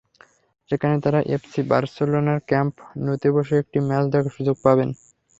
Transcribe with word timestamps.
সেখানে 0.69 0.95
তাঁরা 1.03 1.19
এফসি 1.35 1.61
বার্সেলোনার 1.69 2.39
ক্যাম্প 2.49 2.75
ন্যুতে 2.97 3.29
বসে 3.35 3.55
একটি 3.57 3.77
ম্যাচ 3.87 4.05
দেখার 4.13 4.35
সুযোগ 4.37 4.55
পাবেন। 4.65 4.89